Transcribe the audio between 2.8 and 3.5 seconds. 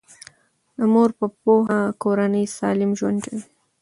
ژوند کوي.